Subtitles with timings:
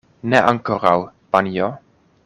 [0.33, 0.95] Ne ankoraŭ,
[1.37, 1.73] panjo.